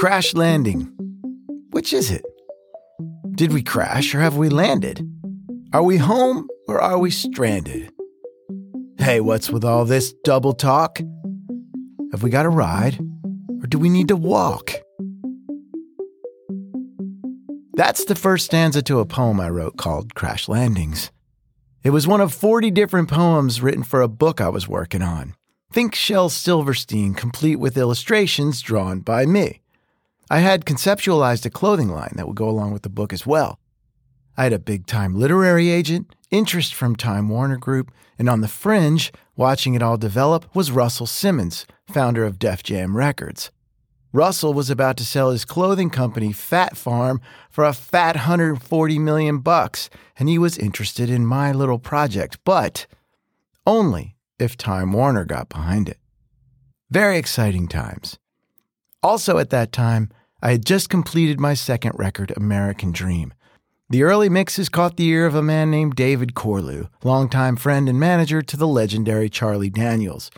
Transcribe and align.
Crash 0.00 0.32
landing. 0.32 0.90
Which 1.72 1.92
is 1.92 2.10
it? 2.10 2.24
Did 3.32 3.52
we 3.52 3.62
crash 3.62 4.14
or 4.14 4.20
have 4.20 4.34
we 4.34 4.48
landed? 4.48 5.06
Are 5.74 5.82
we 5.82 5.98
home 5.98 6.48
or 6.68 6.80
are 6.80 6.98
we 6.98 7.10
stranded? 7.10 7.92
Hey, 8.96 9.20
what's 9.20 9.50
with 9.50 9.62
all 9.62 9.84
this 9.84 10.14
double 10.24 10.54
talk? 10.54 11.00
Have 12.12 12.22
we 12.22 12.30
got 12.30 12.46
a 12.46 12.48
ride 12.48 12.98
or 13.60 13.66
do 13.66 13.78
we 13.78 13.90
need 13.90 14.08
to 14.08 14.16
walk? 14.16 14.72
That's 17.74 18.06
the 18.06 18.14
first 18.14 18.46
stanza 18.46 18.80
to 18.84 19.00
a 19.00 19.04
poem 19.04 19.38
I 19.38 19.50
wrote 19.50 19.76
called 19.76 20.14
Crash 20.14 20.48
Landings. 20.48 21.10
It 21.84 21.90
was 21.90 22.08
one 22.08 22.22
of 22.22 22.32
40 22.32 22.70
different 22.70 23.10
poems 23.10 23.60
written 23.60 23.82
for 23.82 24.00
a 24.00 24.08
book 24.08 24.40
I 24.40 24.48
was 24.48 24.66
working 24.66 25.02
on. 25.02 25.34
Think 25.70 25.94
Shel 25.94 26.30
Silverstein, 26.30 27.12
complete 27.12 27.56
with 27.56 27.76
illustrations 27.76 28.62
drawn 28.62 29.00
by 29.00 29.26
me. 29.26 29.60
I 30.32 30.38
had 30.38 30.64
conceptualized 30.64 31.44
a 31.44 31.50
clothing 31.50 31.88
line 31.88 32.12
that 32.14 32.28
would 32.28 32.36
go 32.36 32.48
along 32.48 32.72
with 32.72 32.82
the 32.82 32.88
book 32.88 33.12
as 33.12 33.26
well. 33.26 33.58
I 34.36 34.44
had 34.44 34.52
a 34.52 34.60
big 34.60 34.86
time 34.86 35.16
literary 35.16 35.70
agent, 35.70 36.14
interest 36.30 36.72
from 36.72 36.94
Time 36.94 37.28
Warner 37.28 37.56
Group, 37.56 37.90
and 38.16 38.28
on 38.28 38.40
the 38.40 38.46
fringe, 38.46 39.10
watching 39.34 39.74
it 39.74 39.82
all 39.82 39.96
develop, 39.96 40.54
was 40.54 40.70
Russell 40.70 41.06
Simmons, 41.06 41.66
founder 41.92 42.24
of 42.24 42.38
Def 42.38 42.62
Jam 42.62 42.96
Records. 42.96 43.50
Russell 44.12 44.54
was 44.54 44.70
about 44.70 44.96
to 44.98 45.04
sell 45.04 45.32
his 45.32 45.44
clothing 45.44 45.90
company 45.90 46.32
Phat 46.32 46.76
Farm 46.76 47.20
for 47.50 47.64
a 47.64 47.72
fat 47.72 48.14
140 48.14 48.98
million 49.00 49.38
bucks, 49.38 49.90
and 50.16 50.28
he 50.28 50.38
was 50.38 50.56
interested 50.56 51.10
in 51.10 51.26
my 51.26 51.50
little 51.50 51.78
project, 51.80 52.38
but 52.44 52.86
only 53.66 54.14
if 54.38 54.56
Time 54.56 54.92
Warner 54.92 55.24
got 55.24 55.48
behind 55.48 55.88
it. 55.88 55.98
Very 56.88 57.18
exciting 57.18 57.66
times. 57.66 58.16
Also 59.02 59.38
at 59.38 59.50
that 59.50 59.72
time, 59.72 60.08
I 60.42 60.52
had 60.52 60.64
just 60.64 60.88
completed 60.88 61.38
my 61.38 61.52
second 61.52 61.92
record, 61.96 62.32
American 62.34 62.92
Dream. 62.92 63.34
The 63.90 64.04
early 64.04 64.30
mixes 64.30 64.70
caught 64.70 64.96
the 64.96 65.06
ear 65.08 65.26
of 65.26 65.34
a 65.34 65.42
man 65.42 65.70
named 65.70 65.96
David 65.96 66.34
Corlew, 66.34 66.88
longtime 67.04 67.56
friend 67.56 67.88
and 67.88 68.00
manager 68.00 68.40
to 68.40 68.56
the 68.56 68.66
legendary 68.66 69.28
Charlie 69.28 69.68
Daniels. 69.68 70.30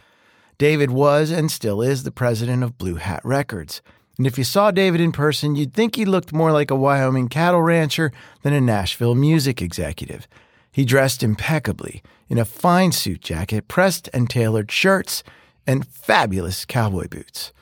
David 0.59 0.91
was 0.91 1.31
and 1.31 1.51
still 1.51 1.83
is 1.83 2.03
the 2.03 2.11
president 2.11 2.65
of 2.65 2.79
Blue 2.79 2.97
Hat 2.97 3.21
Records. 3.25 3.81
And 4.19 4.27
if 4.27 4.39
you 4.39 4.45
saw 4.45 4.71
David 4.71 5.01
in 5.01 5.13
person, 5.13 5.55
you'd 5.55 5.75
think 5.75 5.95
he 5.95 6.05
looked 6.05 6.33
more 6.33 6.51
like 6.51 6.71
a 6.71 6.77
Wyoming 6.77 7.29
cattle 7.29 7.63
rancher 7.63 8.11
than 8.43 8.55
a 8.55 8.61
Nashville 8.61 9.15
music 9.15 9.63
executive. 9.63 10.27
He 10.73 10.85
dressed 10.85 11.23
impeccably 11.23 12.03
in 12.29 12.39
a 12.39 12.45
fine 12.45 12.91
suit 12.91 13.21
jacket, 13.21 13.69
pressed 13.69 14.09
and 14.13 14.29
tailored 14.29 14.73
shirts, 14.73 15.23
and 15.65 15.87
fabulous 15.87 16.65
cowboy 16.65 17.07
boots. 17.07 17.53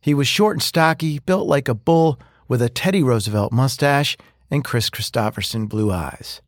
He 0.00 0.14
was 0.14 0.28
short 0.28 0.56
and 0.56 0.62
stocky, 0.62 1.18
built 1.18 1.46
like 1.46 1.68
a 1.68 1.74
bull, 1.74 2.18
with 2.46 2.62
a 2.62 2.68
Teddy 2.68 3.02
Roosevelt 3.02 3.52
mustache 3.52 4.16
and 4.50 4.64
Kris 4.64 4.90
Kristofferson 4.90 5.68
blue 5.68 5.92
eyes. 5.92 6.40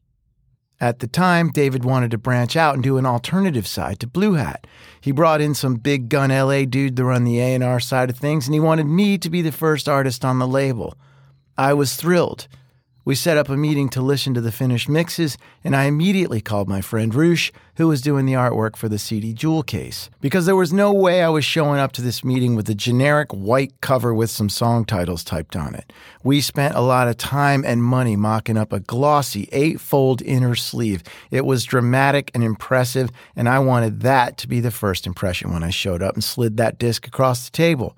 At 0.80 1.00
the 1.00 1.06
time, 1.06 1.50
David 1.50 1.84
wanted 1.84 2.10
to 2.12 2.18
branch 2.18 2.56
out 2.56 2.74
and 2.74 2.82
do 2.82 2.96
an 2.96 3.04
alternative 3.04 3.66
side 3.66 4.00
to 4.00 4.06
Blue 4.06 4.32
Hat. 4.32 4.66
He 4.98 5.12
brought 5.12 5.42
in 5.42 5.54
some 5.54 5.74
big 5.74 6.08
gun 6.08 6.30
LA 6.30 6.64
dude 6.64 6.96
to 6.96 7.04
run 7.04 7.24
the 7.24 7.38
A&R 7.38 7.80
side 7.80 8.08
of 8.08 8.16
things 8.16 8.46
and 8.46 8.54
he 8.54 8.60
wanted 8.60 8.86
me 8.86 9.18
to 9.18 9.28
be 9.28 9.42
the 9.42 9.52
first 9.52 9.90
artist 9.90 10.24
on 10.24 10.38
the 10.38 10.48
label. 10.48 10.96
I 11.58 11.74
was 11.74 11.96
thrilled. 11.96 12.48
We 13.02 13.14
set 13.14 13.38
up 13.38 13.48
a 13.48 13.56
meeting 13.56 13.88
to 13.90 14.02
listen 14.02 14.34
to 14.34 14.42
the 14.42 14.52
finished 14.52 14.88
mixes, 14.88 15.38
and 15.64 15.74
I 15.74 15.84
immediately 15.84 16.42
called 16.42 16.68
my 16.68 16.82
friend 16.82 17.14
Roosh, 17.14 17.50
who 17.76 17.88
was 17.88 18.02
doing 18.02 18.26
the 18.26 18.34
artwork 18.34 18.76
for 18.76 18.90
the 18.90 18.98
CD 18.98 19.32
Jewel 19.32 19.62
case, 19.62 20.10
because 20.20 20.44
there 20.44 20.54
was 20.54 20.70
no 20.70 20.92
way 20.92 21.22
I 21.22 21.30
was 21.30 21.44
showing 21.44 21.80
up 21.80 21.92
to 21.92 22.02
this 22.02 22.22
meeting 22.22 22.54
with 22.56 22.68
a 22.68 22.74
generic 22.74 23.30
white 23.32 23.72
cover 23.80 24.12
with 24.12 24.28
some 24.28 24.50
song 24.50 24.84
titles 24.84 25.24
typed 25.24 25.56
on 25.56 25.74
it. 25.74 25.94
We 26.22 26.42
spent 26.42 26.74
a 26.74 26.82
lot 26.82 27.08
of 27.08 27.16
time 27.16 27.64
and 27.64 27.82
money 27.82 28.16
mocking 28.16 28.58
up 28.58 28.70
a 28.70 28.80
glossy 28.80 29.48
eight-fold 29.50 30.20
inner 30.20 30.54
sleeve. 30.54 31.02
It 31.30 31.46
was 31.46 31.64
dramatic 31.64 32.30
and 32.34 32.44
impressive, 32.44 33.10
and 33.34 33.48
I 33.48 33.60
wanted 33.60 34.00
that 34.00 34.36
to 34.38 34.48
be 34.48 34.60
the 34.60 34.70
first 34.70 35.06
impression 35.06 35.54
when 35.54 35.62
I 35.62 35.70
showed 35.70 36.02
up 36.02 36.14
and 36.14 36.22
slid 36.22 36.58
that 36.58 36.78
disc 36.78 37.06
across 37.06 37.46
the 37.46 37.52
table. 37.52 37.96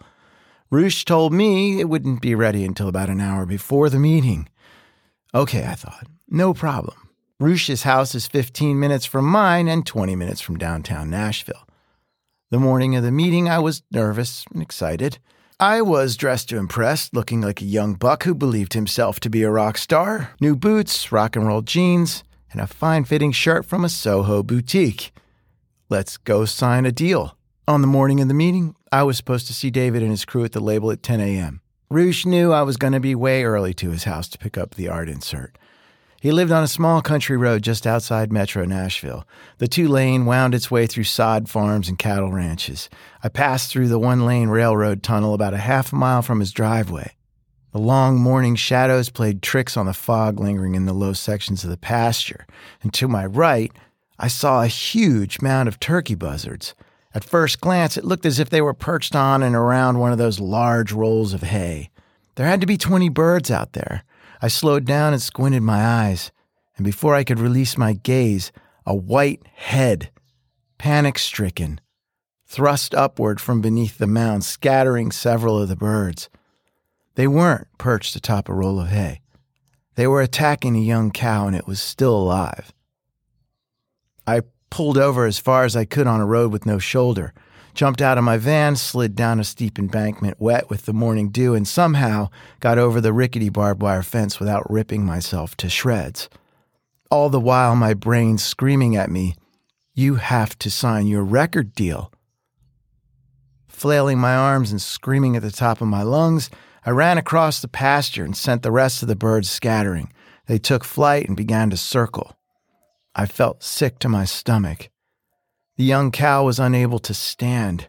Roosh 0.70 1.04
told 1.04 1.32
me 1.32 1.80
it 1.80 1.88
wouldn't 1.88 2.22
be 2.22 2.36
ready 2.36 2.64
until 2.64 2.88
about 2.88 3.10
an 3.10 3.20
hour 3.20 3.44
before 3.44 3.90
the 3.90 3.98
meeting. 3.98 4.48
Okay, 5.34 5.64
I 5.64 5.74
thought, 5.74 6.08
no 6.28 6.52
problem. 6.52 7.08
Roosh's 7.40 7.84
house 7.84 8.14
is 8.14 8.26
15 8.26 8.78
minutes 8.78 9.06
from 9.06 9.24
mine 9.24 9.66
and 9.66 9.86
20 9.86 10.14
minutes 10.14 10.42
from 10.42 10.58
downtown 10.58 11.08
Nashville. 11.08 11.66
The 12.50 12.58
morning 12.58 12.96
of 12.96 13.02
the 13.02 13.10
meeting, 13.10 13.48
I 13.48 13.58
was 13.58 13.82
nervous 13.90 14.44
and 14.52 14.60
excited. 14.60 15.18
I 15.58 15.80
was 15.80 16.18
dressed 16.18 16.50
to 16.50 16.58
impress, 16.58 17.08
looking 17.14 17.40
like 17.40 17.62
a 17.62 17.64
young 17.64 17.94
buck 17.94 18.24
who 18.24 18.34
believed 18.34 18.74
himself 18.74 19.20
to 19.20 19.30
be 19.30 19.42
a 19.42 19.50
rock 19.50 19.78
star. 19.78 20.32
New 20.38 20.54
boots, 20.54 21.10
rock 21.10 21.34
and 21.34 21.46
roll 21.46 21.62
jeans, 21.62 22.24
and 22.50 22.60
a 22.60 22.66
fine 22.66 23.04
fitting 23.04 23.32
shirt 23.32 23.64
from 23.64 23.86
a 23.86 23.88
Soho 23.88 24.42
boutique. 24.42 25.12
Let's 25.88 26.18
go 26.18 26.44
sign 26.44 26.84
a 26.84 26.92
deal. 26.92 27.38
On 27.66 27.80
the 27.80 27.86
morning 27.86 28.20
of 28.20 28.28
the 28.28 28.34
meeting, 28.34 28.76
I 28.92 29.02
was 29.04 29.16
supposed 29.16 29.46
to 29.46 29.54
see 29.54 29.70
David 29.70 30.02
and 30.02 30.10
his 30.10 30.26
crew 30.26 30.44
at 30.44 30.52
the 30.52 30.60
label 30.60 30.90
at 30.90 31.02
10 31.02 31.20
a.m. 31.20 31.61
Roosh 31.92 32.24
knew 32.24 32.54
I 32.54 32.62
was 32.62 32.78
going 32.78 32.94
to 32.94 33.00
be 33.00 33.14
way 33.14 33.44
early 33.44 33.74
to 33.74 33.90
his 33.90 34.04
house 34.04 34.26
to 34.28 34.38
pick 34.38 34.56
up 34.56 34.74
the 34.74 34.88
art 34.88 35.10
insert. 35.10 35.58
He 36.22 36.32
lived 36.32 36.50
on 36.50 36.64
a 36.64 36.68
small 36.68 37.02
country 37.02 37.36
road 37.36 37.62
just 37.62 37.86
outside 37.86 38.32
Metro 38.32 38.64
Nashville. 38.64 39.28
The 39.58 39.68
two 39.68 39.88
lane 39.88 40.24
wound 40.24 40.54
its 40.54 40.70
way 40.70 40.86
through 40.86 41.04
sod 41.04 41.50
farms 41.50 41.90
and 41.90 41.98
cattle 41.98 42.32
ranches. 42.32 42.88
I 43.22 43.28
passed 43.28 43.70
through 43.70 43.88
the 43.88 43.98
one 43.98 44.24
lane 44.24 44.48
railroad 44.48 45.02
tunnel 45.02 45.34
about 45.34 45.52
a 45.52 45.58
half 45.58 45.92
a 45.92 45.96
mile 45.96 46.22
from 46.22 46.40
his 46.40 46.50
driveway. 46.50 47.14
The 47.72 47.78
long 47.78 48.18
morning 48.18 48.56
shadows 48.56 49.10
played 49.10 49.42
tricks 49.42 49.76
on 49.76 49.84
the 49.84 49.92
fog 49.92 50.40
lingering 50.40 50.74
in 50.74 50.86
the 50.86 50.94
low 50.94 51.12
sections 51.12 51.62
of 51.62 51.68
the 51.68 51.76
pasture, 51.76 52.46
and 52.82 52.94
to 52.94 53.06
my 53.06 53.26
right, 53.26 53.70
I 54.18 54.28
saw 54.28 54.62
a 54.62 54.66
huge 54.66 55.42
mound 55.42 55.68
of 55.68 55.78
turkey 55.78 56.14
buzzards. 56.14 56.74
At 57.14 57.24
first 57.24 57.60
glance, 57.60 57.96
it 57.96 58.04
looked 58.04 58.24
as 58.24 58.38
if 58.38 58.48
they 58.48 58.62
were 58.62 58.74
perched 58.74 59.14
on 59.14 59.42
and 59.42 59.54
around 59.54 59.98
one 59.98 60.12
of 60.12 60.18
those 60.18 60.40
large 60.40 60.92
rolls 60.92 61.34
of 61.34 61.42
hay. 61.42 61.90
There 62.36 62.46
had 62.46 62.60
to 62.62 62.66
be 62.66 62.78
20 62.78 63.10
birds 63.10 63.50
out 63.50 63.74
there. 63.74 64.04
I 64.40 64.48
slowed 64.48 64.86
down 64.86 65.12
and 65.12 65.20
squinted 65.20 65.62
my 65.62 65.84
eyes, 65.84 66.32
and 66.76 66.84
before 66.84 67.14
I 67.14 67.24
could 67.24 67.38
release 67.38 67.76
my 67.76 67.92
gaze, 67.92 68.50
a 68.86 68.94
white 68.94 69.42
head, 69.54 70.10
panic 70.78 71.18
stricken, 71.18 71.80
thrust 72.46 72.94
upward 72.94 73.40
from 73.40 73.60
beneath 73.60 73.98
the 73.98 74.06
mound, 74.06 74.44
scattering 74.44 75.12
several 75.12 75.60
of 75.60 75.68
the 75.68 75.76
birds. 75.76 76.28
They 77.14 77.28
weren't 77.28 77.68
perched 77.78 78.16
atop 78.16 78.48
a 78.48 78.54
roll 78.54 78.80
of 78.80 78.88
hay. 78.88 79.20
They 79.94 80.06
were 80.06 80.22
attacking 80.22 80.76
a 80.76 80.80
young 80.80 81.10
cow, 81.10 81.46
and 81.46 81.54
it 81.54 81.66
was 81.66 81.80
still 81.80 82.16
alive. 82.16 82.72
I 84.26 84.42
pulled 84.72 84.96
over 84.96 85.26
as 85.26 85.38
far 85.38 85.64
as 85.64 85.76
I 85.76 85.84
could 85.84 86.06
on 86.06 86.22
a 86.22 86.24
road 86.24 86.50
with 86.50 86.64
no 86.64 86.78
shoulder, 86.78 87.34
jumped 87.74 88.00
out 88.00 88.16
of 88.16 88.24
my 88.24 88.38
van, 88.38 88.74
slid 88.74 89.14
down 89.14 89.38
a 89.38 89.44
steep 89.44 89.78
embankment 89.78 90.40
wet 90.40 90.70
with 90.70 90.86
the 90.86 90.94
morning 90.94 91.28
dew, 91.28 91.54
and 91.54 91.68
somehow 91.68 92.30
got 92.58 92.78
over 92.78 92.98
the 92.98 93.12
rickety 93.12 93.50
barbed 93.50 93.82
wire 93.82 94.02
fence 94.02 94.40
without 94.40 94.68
ripping 94.70 95.04
myself 95.04 95.54
to 95.58 95.68
shreds. 95.68 96.30
All 97.10 97.28
the 97.28 97.38
while, 97.38 97.76
my 97.76 97.92
brain 97.92 98.38
screaming 98.38 98.96
at 98.96 99.10
me, 99.10 99.36
You 99.92 100.14
have 100.14 100.58
to 100.60 100.70
sign 100.70 101.06
your 101.06 101.22
record 101.22 101.74
deal. 101.74 102.10
Flailing 103.68 104.18
my 104.18 104.34
arms 104.34 104.70
and 104.70 104.80
screaming 104.80 105.36
at 105.36 105.42
the 105.42 105.50
top 105.50 105.82
of 105.82 105.88
my 105.88 106.02
lungs, 106.02 106.48
I 106.86 106.92
ran 106.92 107.18
across 107.18 107.60
the 107.60 107.68
pasture 107.68 108.24
and 108.24 108.34
sent 108.34 108.62
the 108.62 108.72
rest 108.72 109.02
of 109.02 109.08
the 109.08 109.16
birds 109.16 109.50
scattering. 109.50 110.10
They 110.46 110.56
took 110.56 110.82
flight 110.82 111.28
and 111.28 111.36
began 111.36 111.68
to 111.68 111.76
circle. 111.76 112.38
I 113.14 113.26
felt 113.26 113.62
sick 113.62 113.98
to 114.00 114.08
my 114.08 114.24
stomach. 114.24 114.88
The 115.76 115.84
young 115.84 116.10
cow 116.10 116.44
was 116.44 116.58
unable 116.58 116.98
to 117.00 117.14
stand. 117.14 117.88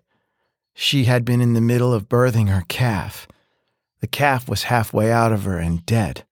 She 0.74 1.06
had 1.06 1.24
been 1.24 1.42
in 1.42 1.54
the 1.54 1.62
middle 1.62 1.94
of 1.94 2.10
birthing 2.10 2.50
her 2.50 2.64
calf. 2.68 3.28
The 4.02 4.08
calf 4.08 4.50
was 4.50 4.64
halfway 4.64 5.12
out 5.12 5.32
of 5.32 5.44
her 5.44 5.58
and 5.58 5.86
dead. 5.86 6.26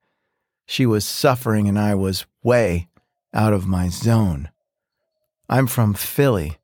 She 0.65 0.85
was 0.85 1.05
suffering, 1.05 1.69
and 1.69 1.77
I 1.79 1.95
was 1.95 2.25
way 2.43 2.89
out 3.33 3.53
of 3.53 3.67
my 3.67 3.87
zone. 3.89 4.49
I'm 5.49 5.67
from 5.67 5.93
Philly. 5.93 6.57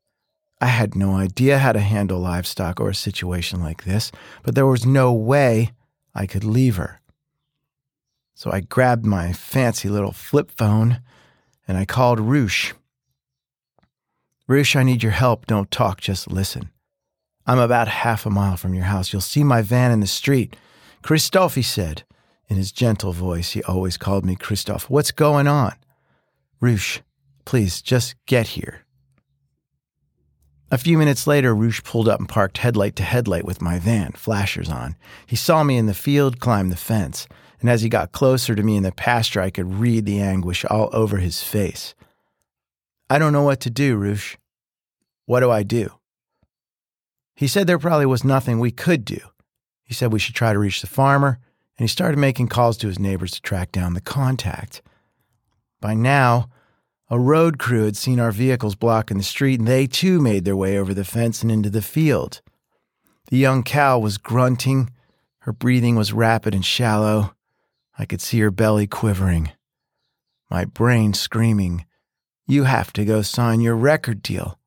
I 0.60 0.66
had 0.66 0.96
no 0.96 1.14
idea 1.14 1.58
how 1.58 1.72
to 1.72 1.80
handle 1.80 2.18
livestock 2.18 2.80
or 2.80 2.90
a 2.90 2.94
situation 2.94 3.62
like 3.62 3.84
this, 3.84 4.10
but 4.42 4.54
there 4.54 4.66
was 4.66 4.84
no 4.84 5.12
way 5.12 5.72
I 6.14 6.26
could 6.26 6.44
leave 6.44 6.76
her. 6.76 7.00
So 8.34 8.50
I 8.50 8.60
grabbed 8.60 9.04
my 9.04 9.32
fancy 9.32 9.88
little 9.88 10.12
flip 10.12 10.50
phone 10.50 11.00
and 11.68 11.76
I 11.76 11.84
called 11.84 12.18
Roosh. 12.18 12.72
Roosh, 14.48 14.74
I 14.74 14.82
need 14.82 15.02
your 15.02 15.12
help. 15.12 15.46
Don't 15.46 15.70
talk, 15.70 16.00
just 16.00 16.32
listen. 16.32 16.70
I'm 17.46 17.58
about 17.58 17.88
half 17.88 18.26
a 18.26 18.30
mile 18.30 18.56
from 18.56 18.74
your 18.74 18.84
house. 18.84 19.12
You'll 19.12 19.22
see 19.22 19.44
my 19.44 19.62
van 19.62 19.92
in 19.92 20.00
the 20.00 20.06
street. 20.06 20.56
Christophe, 21.02 21.54
he 21.54 21.62
said, 21.62 22.02
in 22.48 22.56
his 22.56 22.72
gentle 22.72 23.12
voice. 23.12 23.52
He 23.52 23.62
always 23.62 23.96
called 23.98 24.24
me 24.24 24.36
Christophe. 24.36 24.90
What's 24.90 25.12
going 25.12 25.46
on? 25.46 25.74
Roosh, 26.60 27.00
please 27.44 27.82
just 27.82 28.16
get 28.26 28.48
here. 28.48 28.84
A 30.70 30.78
few 30.78 30.98
minutes 30.98 31.26
later, 31.26 31.54
Roosh 31.54 31.82
pulled 31.82 32.08
up 32.08 32.20
and 32.20 32.28
parked 32.28 32.58
headlight 32.58 32.96
to 32.96 33.02
headlight 33.02 33.44
with 33.44 33.62
my 33.62 33.78
van, 33.78 34.12
flashers 34.12 34.68
on. 34.68 34.96
He 35.26 35.36
saw 35.36 35.62
me 35.62 35.78
in 35.78 35.86
the 35.86 35.94
field, 35.94 36.40
climbed 36.40 36.72
the 36.72 36.76
fence, 36.76 37.26
and 37.60 37.68
as 37.68 37.82
he 37.82 37.88
got 37.88 38.12
closer 38.12 38.54
to 38.54 38.62
me 38.62 38.76
in 38.76 38.82
the 38.82 38.92
pasture, 38.92 39.40
I 39.40 39.50
could 39.50 39.74
read 39.74 40.06
the 40.06 40.20
anguish 40.20 40.64
all 40.64 40.90
over 40.92 41.16
his 41.16 41.42
face. 41.42 41.94
I 43.10 43.18
don't 43.18 43.32
know 43.32 43.42
what 43.42 43.60
to 43.60 43.70
do, 43.70 43.96
Roosh. 43.96 44.36
What 45.26 45.40
do 45.40 45.50
I 45.50 45.62
do? 45.62 45.90
He 47.34 47.46
said 47.46 47.66
there 47.66 47.78
probably 47.78 48.06
was 48.06 48.24
nothing 48.24 48.58
we 48.58 48.70
could 48.70 49.04
do. 49.04 49.20
He 49.82 49.94
said 49.94 50.12
we 50.12 50.18
should 50.18 50.34
try 50.34 50.52
to 50.52 50.58
reach 50.58 50.80
the 50.80 50.86
farmer, 50.86 51.38
and 51.78 51.84
he 51.84 51.88
started 51.88 52.18
making 52.18 52.48
calls 52.48 52.76
to 52.78 52.88
his 52.88 52.98
neighbors 52.98 53.32
to 53.32 53.42
track 53.42 53.72
down 53.72 53.94
the 53.94 54.00
contact. 54.00 54.82
By 55.80 55.94
now, 55.94 56.50
a 57.10 57.18
road 57.18 57.58
crew 57.58 57.84
had 57.84 57.96
seen 57.96 58.20
our 58.20 58.32
vehicles 58.32 58.74
blocking 58.74 59.16
the 59.16 59.24
street, 59.24 59.60
and 59.60 59.68
they 59.68 59.86
too 59.86 60.20
made 60.20 60.44
their 60.44 60.56
way 60.56 60.78
over 60.78 60.92
the 60.92 61.04
fence 61.04 61.42
and 61.42 61.50
into 61.50 61.70
the 61.70 61.80
field. 61.80 62.42
The 63.30 63.38
young 63.38 63.62
cow 63.62 63.98
was 63.98 64.18
grunting. 64.18 64.90
Her 65.40 65.52
breathing 65.52 65.96
was 65.96 66.12
rapid 66.12 66.54
and 66.54 66.64
shallow. 66.64 67.34
I 67.98 68.06
could 68.06 68.20
see 68.20 68.38
her 68.40 68.50
belly 68.50 68.86
quivering. 68.86 69.50
My 70.50 70.64
brain 70.64 71.12
screaming, 71.14 71.84
You 72.46 72.64
have 72.64 72.92
to 72.94 73.04
go 73.04 73.22
sign 73.22 73.60
your 73.60 73.76
record 73.76 74.22
deal. 74.22 74.58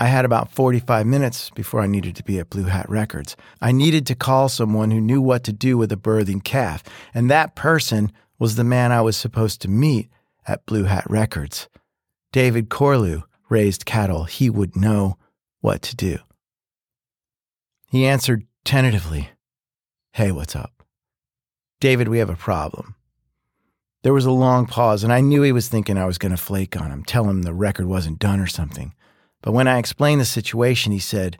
I 0.00 0.06
had 0.06 0.24
about 0.24 0.52
45 0.52 1.06
minutes 1.06 1.50
before 1.50 1.80
I 1.80 1.86
needed 1.86 2.14
to 2.16 2.22
be 2.22 2.38
at 2.38 2.50
Blue 2.50 2.64
Hat 2.64 2.88
Records. 2.88 3.36
I 3.60 3.72
needed 3.72 4.06
to 4.06 4.14
call 4.14 4.48
someone 4.48 4.90
who 4.90 5.00
knew 5.00 5.20
what 5.20 5.42
to 5.44 5.52
do 5.52 5.76
with 5.76 5.90
a 5.90 5.96
birthing 5.96 6.44
calf, 6.44 6.84
and 7.12 7.30
that 7.30 7.56
person 7.56 8.12
was 8.38 8.54
the 8.54 8.64
man 8.64 8.92
I 8.92 9.00
was 9.00 9.16
supposed 9.16 9.60
to 9.62 9.68
meet 9.68 10.08
at 10.46 10.66
Blue 10.66 10.84
Hat 10.84 11.04
Records. 11.08 11.68
David 12.32 12.68
Corlew 12.68 13.24
raised 13.48 13.86
cattle. 13.86 14.24
He 14.24 14.50
would 14.50 14.76
know 14.76 15.18
what 15.60 15.82
to 15.82 15.96
do. 15.96 16.18
He 17.90 18.06
answered 18.06 18.46
tentatively, 18.64 19.30
Hey, 20.12 20.30
what's 20.30 20.54
up? 20.54 20.77
David, 21.80 22.08
we 22.08 22.18
have 22.18 22.30
a 22.30 22.36
problem. 22.36 22.94
There 24.02 24.12
was 24.12 24.24
a 24.24 24.30
long 24.30 24.66
pause, 24.66 25.04
and 25.04 25.12
I 25.12 25.20
knew 25.20 25.42
he 25.42 25.52
was 25.52 25.68
thinking 25.68 25.98
I 25.98 26.06
was 26.06 26.18
going 26.18 26.30
to 26.30 26.36
flake 26.36 26.80
on 26.80 26.90
him, 26.90 27.04
tell 27.04 27.28
him 27.28 27.42
the 27.42 27.52
record 27.52 27.86
wasn't 27.86 28.18
done 28.18 28.40
or 28.40 28.46
something. 28.46 28.94
But 29.42 29.52
when 29.52 29.68
I 29.68 29.78
explained 29.78 30.20
the 30.20 30.24
situation, 30.24 30.92
he 30.92 30.98
said, 30.98 31.38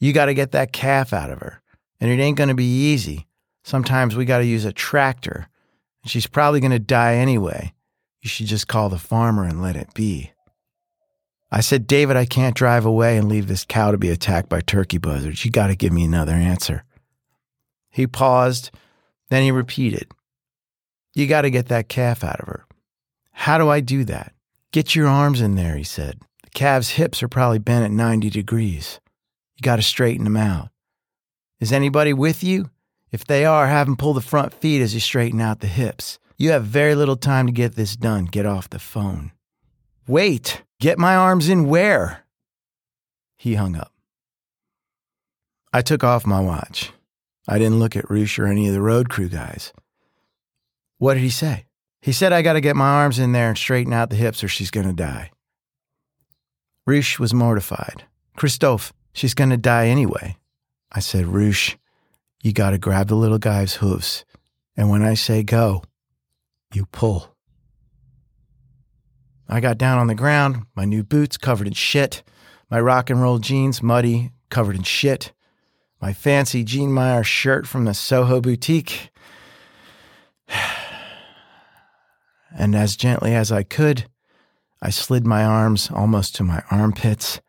You 0.00 0.12
got 0.12 0.26
to 0.26 0.34
get 0.34 0.52
that 0.52 0.72
calf 0.72 1.12
out 1.12 1.30
of 1.30 1.40
her, 1.40 1.62
and 2.00 2.10
it 2.10 2.22
ain't 2.22 2.36
going 2.36 2.48
to 2.48 2.54
be 2.54 2.64
easy. 2.64 3.26
Sometimes 3.62 4.16
we 4.16 4.24
got 4.24 4.38
to 4.38 4.44
use 4.44 4.64
a 4.64 4.72
tractor, 4.72 5.48
and 6.02 6.10
she's 6.10 6.26
probably 6.26 6.60
going 6.60 6.70
to 6.72 6.78
die 6.78 7.14
anyway. 7.14 7.72
You 8.22 8.28
should 8.28 8.46
just 8.46 8.68
call 8.68 8.88
the 8.88 8.98
farmer 8.98 9.44
and 9.44 9.62
let 9.62 9.76
it 9.76 9.94
be. 9.94 10.32
I 11.50 11.60
said, 11.60 11.86
David, 11.86 12.16
I 12.16 12.26
can't 12.26 12.56
drive 12.56 12.84
away 12.84 13.16
and 13.16 13.28
leave 13.28 13.46
this 13.46 13.64
cow 13.64 13.92
to 13.92 13.98
be 13.98 14.10
attacked 14.10 14.48
by 14.48 14.60
turkey 14.60 14.98
buzzards. 14.98 15.44
You 15.44 15.50
got 15.50 15.68
to 15.68 15.76
give 15.76 15.92
me 15.92 16.04
another 16.04 16.32
answer. 16.32 16.84
He 17.90 18.06
paused, 18.08 18.72
then 19.30 19.42
he 19.42 19.50
repeated, 19.50 20.10
You 21.14 21.26
got 21.26 21.42
to 21.42 21.50
get 21.50 21.68
that 21.68 21.88
calf 21.88 22.24
out 22.24 22.40
of 22.40 22.46
her. 22.46 22.66
How 23.32 23.58
do 23.58 23.68
I 23.68 23.80
do 23.80 24.04
that? 24.04 24.32
Get 24.72 24.94
your 24.94 25.08
arms 25.08 25.40
in 25.40 25.54
there, 25.54 25.76
he 25.76 25.84
said. 25.84 26.20
The 26.42 26.50
calf's 26.50 26.90
hips 26.90 27.22
are 27.22 27.28
probably 27.28 27.58
bent 27.58 27.84
at 27.84 27.90
90 27.90 28.30
degrees. 28.30 29.00
You 29.56 29.62
got 29.62 29.76
to 29.76 29.82
straighten 29.82 30.24
them 30.24 30.36
out. 30.36 30.70
Is 31.60 31.72
anybody 31.72 32.12
with 32.12 32.42
you? 32.42 32.70
If 33.10 33.24
they 33.24 33.44
are, 33.44 33.68
have 33.68 33.86
them 33.86 33.96
pull 33.96 34.14
the 34.14 34.20
front 34.20 34.52
feet 34.52 34.82
as 34.82 34.92
you 34.92 35.00
straighten 35.00 35.40
out 35.40 35.60
the 35.60 35.68
hips. 35.68 36.18
You 36.36 36.50
have 36.50 36.64
very 36.64 36.96
little 36.96 37.16
time 37.16 37.46
to 37.46 37.52
get 37.52 37.76
this 37.76 37.94
done. 37.94 38.24
Get 38.24 38.46
off 38.46 38.70
the 38.70 38.80
phone. 38.80 39.30
Wait, 40.08 40.62
get 40.80 40.98
my 40.98 41.14
arms 41.14 41.48
in 41.48 41.68
where? 41.68 42.24
He 43.38 43.54
hung 43.54 43.76
up. 43.76 43.92
I 45.72 45.80
took 45.82 46.02
off 46.02 46.26
my 46.26 46.40
watch. 46.40 46.92
I 47.46 47.58
didn't 47.58 47.78
look 47.78 47.96
at 47.96 48.10
Roosh 48.10 48.38
or 48.38 48.46
any 48.46 48.68
of 48.68 48.74
the 48.74 48.80
road 48.80 49.08
crew 49.10 49.28
guys. 49.28 49.72
What 50.98 51.14
did 51.14 51.22
he 51.22 51.30
say? 51.30 51.66
He 52.00 52.12
said 52.12 52.32
I 52.32 52.42
got 52.42 52.54
to 52.54 52.60
get 52.60 52.76
my 52.76 52.88
arms 52.88 53.18
in 53.18 53.32
there 53.32 53.48
and 53.48 53.58
straighten 53.58 53.92
out 53.92 54.10
the 54.10 54.16
hips 54.16 54.44
or 54.44 54.48
she's 54.48 54.70
going 54.70 54.86
to 54.86 54.92
die. 54.92 55.30
Roosh 56.86 57.18
was 57.18 57.32
mortified. 57.32 58.04
Christophe, 58.36 58.92
she's 59.12 59.34
going 59.34 59.50
to 59.50 59.56
die 59.56 59.88
anyway. 59.88 60.36
I 60.92 61.00
said, 61.00 61.26
Roosh, 61.26 61.76
you 62.42 62.52
got 62.52 62.70
to 62.70 62.78
grab 62.78 63.08
the 63.08 63.14
little 63.14 63.38
guy's 63.38 63.74
hooves. 63.74 64.24
And 64.76 64.90
when 64.90 65.02
I 65.02 65.14
say 65.14 65.42
go, 65.42 65.82
you 66.72 66.86
pull. 66.86 67.34
I 69.48 69.60
got 69.60 69.78
down 69.78 69.98
on 69.98 70.06
the 70.06 70.14
ground, 70.14 70.66
my 70.74 70.84
new 70.84 71.02
boots 71.02 71.36
covered 71.36 71.66
in 71.66 71.74
shit, 71.74 72.22
my 72.70 72.80
rock 72.80 73.10
and 73.10 73.20
roll 73.20 73.38
jeans 73.38 73.82
muddy, 73.82 74.32
covered 74.50 74.76
in 74.76 74.82
shit, 74.82 75.32
my 76.00 76.12
fancy 76.12 76.64
Jean 76.64 76.92
Meyer 76.92 77.24
shirt 77.24 77.66
from 77.66 77.84
the 77.84 77.94
Soho 77.94 78.40
boutique. 78.40 79.10
And 82.56 82.76
as 82.76 82.94
gently 82.94 83.34
as 83.34 83.50
I 83.50 83.64
could, 83.64 84.04
I 84.80 84.90
slid 84.90 85.26
my 85.26 85.42
arms 85.42 85.90
almost 85.92 86.36
to 86.36 86.44
my 86.44 86.62
armpits 86.70 87.40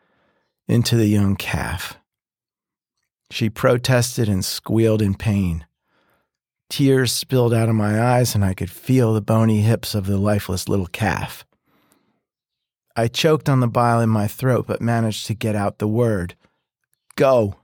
into 0.68 0.96
the 0.96 1.06
young 1.06 1.36
calf. 1.36 2.00
She 3.30 3.50
protested 3.50 4.28
and 4.28 4.44
squealed 4.44 5.04
in 5.04 5.14
pain. 5.14 5.68
Tears 6.70 7.12
spilled 7.12 7.54
out 7.54 7.70
of 7.70 7.76
my 7.76 8.02
eyes, 8.02 8.34
and 8.34 8.44
I 8.44 8.54
could 8.54 8.72
feel 8.72 9.14
the 9.14 9.22
bony 9.22 9.62
hips 9.62 9.94
of 9.94 10.08
the 10.08 10.18
lifeless 10.18 10.68
little 10.68 10.88
calf. 10.88 11.46
I 12.96 13.08
choked 13.08 13.50
on 13.50 13.60
the 13.60 13.68
bile 13.68 14.00
in 14.00 14.10
my 14.10 14.28
throat, 14.28 14.66
but 14.68 14.82
managed 14.82 15.28
to 15.28 15.34
get 15.34 15.56
out 15.56 15.80
the 15.80 15.88
word 15.88 16.36
Go! 17.16 17.56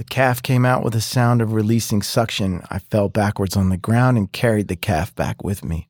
The 0.00 0.04
calf 0.04 0.42
came 0.42 0.64
out 0.64 0.82
with 0.82 0.94
a 0.94 1.00
sound 1.02 1.42
of 1.42 1.52
releasing 1.52 2.00
suction. 2.00 2.62
I 2.70 2.78
fell 2.78 3.10
backwards 3.10 3.54
on 3.54 3.68
the 3.68 3.76
ground 3.76 4.16
and 4.16 4.32
carried 4.32 4.68
the 4.68 4.74
calf 4.74 5.14
back 5.14 5.44
with 5.44 5.62
me. 5.62 5.88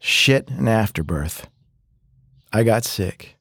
Shit 0.00 0.50
and 0.50 0.68
afterbirth. 0.68 1.46
I 2.52 2.64
got 2.64 2.82
sick. 2.82 3.36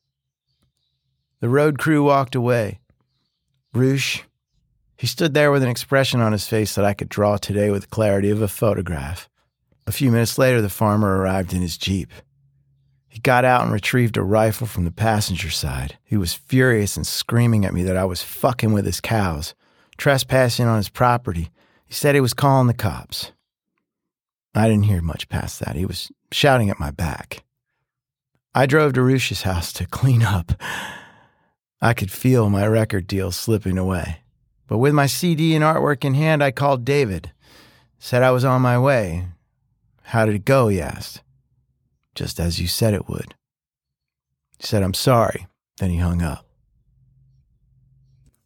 The 1.40 1.50
road 1.50 1.80
crew 1.80 2.04
walked 2.04 2.36
away. 2.36 2.80
Roosh, 3.74 4.22
he 4.98 5.08
stood 5.08 5.34
there 5.34 5.52
with 5.52 5.64
an 5.64 5.70
expression 5.70 6.22
on 6.22 6.32
his 6.32 6.48
face 6.48 6.76
that 6.76 6.86
I 6.86 6.94
could 6.94 7.10
draw 7.10 7.38
today 7.38 7.72
with 7.72 7.82
the 7.82 7.88
clarity 7.88 8.30
of 8.30 8.44
a 8.44 8.48
photograph. 8.48 9.28
A 9.88 9.92
few 9.92 10.12
minutes 10.12 10.38
later, 10.38 10.62
the 10.62 10.70
farmer 10.70 11.18
arrived 11.18 11.54
in 11.54 11.62
his 11.62 11.76
Jeep. 11.76 12.14
He 13.16 13.22
got 13.22 13.46
out 13.46 13.64
and 13.64 13.72
retrieved 13.72 14.18
a 14.18 14.24
rifle 14.24 14.68
from 14.68 14.84
the 14.84 14.92
passenger 14.92 15.50
side. 15.50 15.98
He 16.04 16.18
was 16.18 16.34
furious 16.34 16.98
and 16.98 17.08
screaming 17.08 17.64
at 17.64 17.74
me 17.74 17.82
that 17.84 17.96
I 17.96 18.04
was 18.04 18.22
fucking 18.22 18.74
with 18.74 18.86
his 18.86 19.00
cows, 19.00 19.56
trespassing 19.98 20.66
on 20.66 20.76
his 20.76 20.90
property. 20.90 21.50
He 21.86 21.94
said 21.94 22.14
he 22.14 22.20
was 22.20 22.34
calling 22.34 22.68
the 22.68 22.74
cops. 22.74 23.32
I 24.54 24.68
didn't 24.68 24.84
hear 24.84 25.02
much 25.02 25.30
past 25.30 25.62
that. 25.62 25.78
He 25.78 25.86
was 25.86 26.12
shouting 26.30 26.70
at 26.70 26.78
my 26.78 26.92
back. 26.92 27.46
I 28.54 28.66
drove 28.66 28.92
to 28.94 29.02
Roosh's 29.02 29.44
house 29.44 29.72
to 29.74 29.88
clean 29.88 30.22
up. 30.22 30.52
I 31.82 31.94
could 31.94 32.12
feel 32.12 32.50
my 32.50 32.68
record 32.68 33.08
deal 33.08 33.32
slipping 33.32 33.78
away. 33.78 34.24
But 34.68 34.80
with 34.80 34.94
my 34.94 35.06
CD 35.06 35.56
and 35.56 35.64
artwork 35.64 36.04
in 36.04 36.16
hand, 36.16 36.44
I 36.44 36.52
called 36.52 36.84
David. 36.84 37.32
Said 37.98 38.24
I 38.24 38.32
was 38.32 38.44
on 38.44 38.62
my 38.62 38.78
way. 38.78 39.30
How 40.02 40.26
did 40.26 40.36
it 40.36 40.44
go? 40.44 40.68
He 40.68 40.82
asked. 40.82 41.22
Just 42.16 42.40
as 42.40 42.60
you 42.60 42.68
said 42.68 42.94
it 42.94 43.08
would. 43.08 43.36
He 44.58 44.66
said, 44.66 44.84
I'm 44.84 44.94
sorry. 44.94 45.48
Then 45.78 45.90
he 45.90 45.98
hung 45.98 46.22
up. 46.22 46.46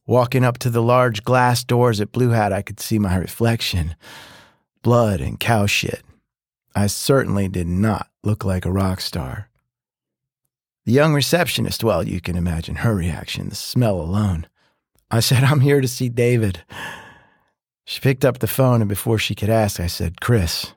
Walking 0.08 0.44
up 0.44 0.58
to 0.60 0.72
the 0.72 0.82
large 0.82 1.24
glass 1.24 1.64
doors 1.64 2.02
at 2.02 2.12
Blue 2.12 2.30
Hat, 2.30 2.52
I 2.52 2.64
could 2.64 2.80
see 2.80 2.98
my 2.98 3.16
reflection 3.16 3.96
blood 4.82 5.22
and 5.22 5.40
cow 5.40 5.68
shit. 5.68 6.02
I 6.76 6.88
certainly 6.88 7.48
did 7.48 7.68
not 7.68 8.10
look 8.24 8.44
like 8.44 8.66
a 8.66 8.72
rock 8.72 9.02
star. 9.02 9.50
The 10.86 10.94
young 10.94 11.14
receptionist, 11.14 11.84
well, 11.84 12.08
you 12.08 12.22
can 12.22 12.36
imagine 12.36 12.78
her 12.78 12.96
reaction, 12.96 13.50
the 13.50 13.56
smell 13.56 14.02
alone. 14.02 14.48
I 15.12 15.20
said, 15.20 15.44
I'm 15.44 15.60
here 15.60 15.82
to 15.82 15.88
see 15.88 16.10
David. 16.10 16.64
She 17.86 18.00
picked 18.00 18.26
up 18.26 18.40
the 18.40 18.48
phone, 18.48 18.82
and 18.82 18.90
before 18.90 19.20
she 19.20 19.36
could 19.36 19.50
ask, 19.50 19.80
I 19.80 19.88
said, 19.88 20.22
Chris, 20.22 20.74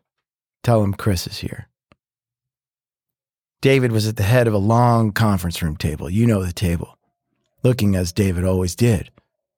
tell 0.62 0.82
him 0.82 0.92
Chris 0.94 1.26
is 1.26 1.38
here. 1.38 1.68
David 3.62 3.92
was 3.92 4.06
at 4.06 4.16
the 4.16 4.24
head 4.24 4.46
of 4.46 4.52
a 4.52 4.58
long 4.58 5.12
conference 5.12 5.62
room 5.62 5.76
table. 5.76 6.10
You 6.10 6.26
know 6.26 6.44
the 6.44 6.52
table. 6.52 6.98
Looking 7.62 7.96
as 7.96 8.12
David 8.12 8.44
always 8.44 8.76
did, 8.76 9.10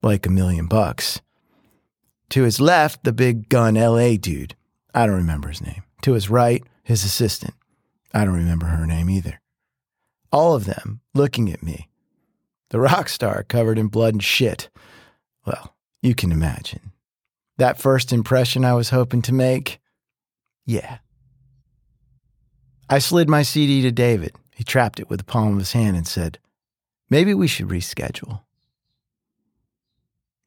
like 0.03 0.27
a 0.27 0.31
million 0.31 0.67
bucks. 0.67 1.21
To 2.31 2.45
his 2.45 2.61
left, 2.61 3.03
the 3.03 3.13
big 3.13 3.49
gun 3.49 3.75
LA 3.75 4.17
dude. 4.17 4.55
I 4.95 5.07
don't 5.07 5.17
remember 5.17 5.49
his 5.49 5.63
name. 5.63 5.83
To 6.03 6.13
his 6.13 6.31
right, 6.31 6.63
his 6.85 7.05
assistant. 7.05 7.55
I 8.13 8.25
don't 8.25 8.35
remember 8.35 8.67
her 8.67 8.87
name 8.87 9.11
either. 9.11 9.41
All 10.31 10.55
of 10.55 10.67
them 10.67 11.01
looking 11.15 11.51
at 11.51 11.63
me 11.63 11.89
the 12.75 12.81
rock 12.81 13.09
star 13.09 13.45
covered 13.45 13.79
in 13.79 13.87
blood 13.87 14.15
and 14.15 14.23
shit. 14.23 14.69
Well, 15.47 15.77
you 16.03 16.13
can 16.13 16.33
imagine. 16.33 16.91
That 17.57 17.81
first 17.81 18.13
impression 18.13 18.65
I 18.65 18.75
was 18.75 18.91
hoping 18.91 19.23
to 19.23 19.33
make? 19.33 19.81
Yeah. 20.67 20.99
I 22.89 22.99
slid 22.99 23.29
my 23.29 23.43
CD 23.43 23.83
to 23.83 23.91
David. 23.91 24.35
He 24.55 24.65
trapped 24.65 25.01
it 25.01 25.09
with 25.09 25.21
the 25.21 25.25
palm 25.25 25.55
of 25.55 25.59
his 25.59 25.73
hand 25.73 25.97
and 25.97 26.07
said, 26.07 26.39
Maybe 27.11 27.35
we 27.35 27.49
should 27.49 27.69
reschedule. 27.69 28.43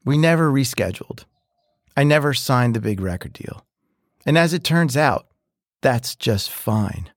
We 0.05 0.17
never 0.17 0.51
rescheduled. 0.51 1.25
I 1.95 2.03
never 2.03 2.33
signed 2.33 2.75
the 2.75 2.79
big 2.79 3.01
record 3.01 3.33
deal. 3.33 3.65
And 4.25 4.37
as 4.37 4.53
it 4.53 4.63
turns 4.63 4.95
out, 4.95 5.27
that's 5.81 6.15
just 6.15 6.49
fine. 6.49 7.09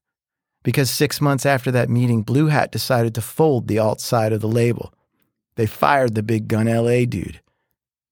Because 0.63 0.91
six 0.91 1.21
months 1.21 1.47
after 1.47 1.71
that 1.71 1.89
meeting, 1.89 2.23
Blue 2.23 2.47
Hat 2.47 2.73
decided 2.73 3.15
to 3.15 3.21
fold 3.21 3.69
the 3.69 3.79
alt 3.79 4.01
side 4.01 4.33
of 4.33 4.41
the 4.41 4.49
label. 4.49 4.93
They 5.57 5.67
fired 5.67 6.15
the 6.15 6.23
big 6.23 6.49
gun 6.49 6.67
LA 6.67 7.05
dude. 7.05 7.41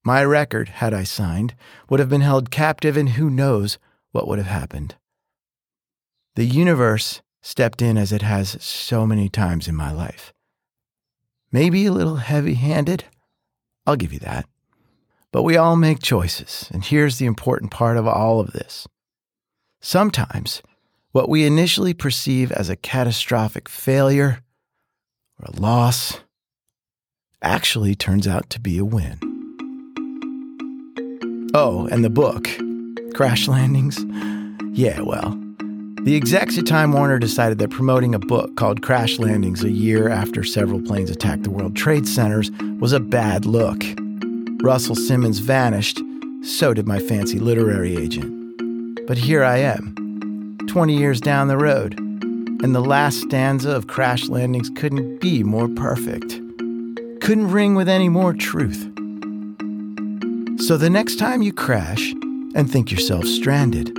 My 0.04 0.24
record, 0.24 0.68
had 0.68 0.94
I 0.94 1.04
signed, 1.04 1.54
would 1.88 2.00
have 2.00 2.08
been 2.08 2.20
held 2.20 2.50
captive, 2.50 2.96
and 2.96 3.10
who 3.10 3.30
knows 3.30 3.78
what 4.12 4.26
would 4.26 4.38
have 4.38 4.46
happened. 4.46 4.94
The 6.38 6.46
universe 6.46 7.20
stepped 7.42 7.82
in 7.82 7.98
as 7.98 8.12
it 8.12 8.22
has 8.22 8.62
so 8.62 9.04
many 9.04 9.28
times 9.28 9.66
in 9.66 9.74
my 9.74 9.90
life. 9.90 10.32
Maybe 11.50 11.84
a 11.84 11.92
little 11.92 12.18
heavy 12.18 12.54
handed, 12.54 13.06
I'll 13.84 13.96
give 13.96 14.12
you 14.12 14.20
that. 14.20 14.46
But 15.32 15.42
we 15.42 15.56
all 15.56 15.74
make 15.74 16.00
choices, 16.00 16.70
and 16.72 16.84
here's 16.84 17.18
the 17.18 17.26
important 17.26 17.72
part 17.72 17.96
of 17.96 18.06
all 18.06 18.38
of 18.38 18.52
this. 18.52 18.86
Sometimes, 19.80 20.62
what 21.10 21.28
we 21.28 21.44
initially 21.44 21.92
perceive 21.92 22.52
as 22.52 22.68
a 22.68 22.76
catastrophic 22.76 23.68
failure 23.68 24.44
or 25.40 25.52
a 25.52 25.60
loss 25.60 26.20
actually 27.42 27.96
turns 27.96 28.28
out 28.28 28.48
to 28.50 28.60
be 28.60 28.78
a 28.78 28.84
win. 28.84 29.18
Oh, 31.52 31.88
and 31.90 32.04
the 32.04 32.10
book, 32.10 32.46
Crash 33.16 33.48
Landings? 33.48 33.98
Yeah, 34.78 35.00
well, 35.00 35.36
the 36.08 36.16
execs 36.16 36.56
at 36.56 36.66
Time 36.66 36.92
Warner 36.92 37.18
decided 37.18 37.58
that 37.58 37.68
promoting 37.68 38.14
a 38.14 38.18
book 38.18 38.56
called 38.56 38.80
Crash 38.80 39.18
Landings 39.18 39.62
a 39.62 39.70
year 39.70 40.08
after 40.08 40.42
several 40.42 40.80
planes 40.80 41.10
attacked 41.10 41.42
the 41.42 41.50
World 41.50 41.76
Trade 41.76 42.08
Centers 42.08 42.50
was 42.80 42.94
a 42.94 42.98
bad 42.98 43.44
look. 43.44 43.84
Russell 44.62 44.94
Simmons 44.94 45.38
vanished, 45.38 46.00
so 46.42 46.72
did 46.72 46.88
my 46.88 46.98
fancy 46.98 47.38
literary 47.38 47.94
agent. 47.94 49.06
But 49.06 49.18
here 49.18 49.44
I 49.44 49.58
am, 49.58 50.56
20 50.66 50.96
years 50.96 51.20
down 51.20 51.48
the 51.48 51.58
road, 51.58 51.98
and 51.98 52.74
the 52.74 52.80
last 52.80 53.20
stanza 53.20 53.70
of 53.70 53.88
Crash 53.88 54.30
Landings 54.30 54.70
couldn't 54.76 55.20
be 55.20 55.42
more 55.42 55.68
perfect. 55.68 56.30
Couldn't 57.20 57.50
ring 57.50 57.74
with 57.74 57.86
any 57.86 58.08
more 58.08 58.32
truth. 58.32 58.80
So 60.66 60.78
the 60.78 60.88
next 60.88 61.18
time 61.18 61.42
you 61.42 61.52
crash 61.52 62.12
and 62.54 62.72
think 62.72 62.90
yourself 62.90 63.26
stranded, 63.26 63.97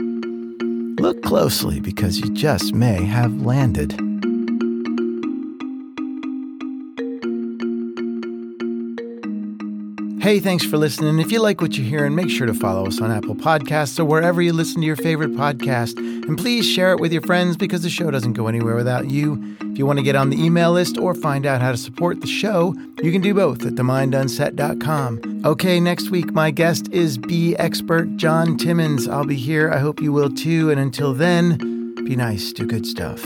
look 1.00 1.24
closely 1.24 1.80
because 1.80 2.20
you 2.20 2.30
just 2.34 2.74
may 2.74 3.04
have 3.06 3.42
landed. 3.42 4.00
Hey, 10.22 10.42
thanks 10.42 10.66
for 10.66 10.78
listening. 10.78 11.20
If 11.20 11.32
you 11.32 11.42
like 11.42 11.62
what 11.62 11.78
you're 11.78 11.88
hearing, 11.88 12.14
make 12.14 12.30
sure 12.30 12.46
to 12.46 12.54
follow 12.54 12.86
us 12.86 13.02
on 13.02 13.10
Apple 13.10 13.36
Podcasts 13.36 13.98
or 14.00 14.06
wherever 14.06 14.42
you 14.42 14.52
listen 14.52 14.82
to 14.82 14.86
your 14.86 14.98
favorite 14.98 15.32
podcast. 15.32 15.98
And 15.98 16.38
please 16.38 16.68
share 16.68 16.92
it 16.92 17.00
with 17.00 17.14
your 17.14 17.22
friends 17.22 17.56
because 17.56 17.84
the 17.84 17.90
show 17.90 18.12
doesn't 18.12 18.34
go 18.34 18.48
anywhere 18.48 18.76
without 18.76 19.10
you. 19.10 19.42
If 19.62 19.78
you 19.80 19.86
want 19.86 19.98
to 19.98 20.04
get 20.04 20.18
on 20.18 20.30
the 20.30 20.44
email 20.44 20.74
list 20.74 20.98
or 20.98 21.16
find 21.16 21.46
out 21.46 21.62
how 21.62 21.72
to 21.72 21.78
support 21.78 22.20
the 22.20 22.28
show, 22.28 22.76
you 23.02 23.14
can 23.14 23.22
do 23.22 23.34
both 23.34 23.66
at 23.66 23.74
themindunset.com. 23.76 25.29
Okay, 25.46 25.80
next 25.80 26.10
week, 26.10 26.34
my 26.34 26.52
guest 26.52 26.90
is 26.92 27.18
bee 27.18 27.56
expert 27.56 28.18
John 28.18 28.58
Timmons. 28.58 29.08
I'll 29.08 29.26
be 29.26 29.38
here. 29.38 29.72
I 29.72 29.78
hope 29.78 30.02
you 30.02 30.12
will 30.12 30.30
too. 30.30 30.70
And 30.70 30.78
until 30.78 31.14
then, 31.14 31.96
be 32.06 32.18
nice, 32.18 32.52
do 32.52 32.66
good 32.66 32.86
stuff. 32.86 33.24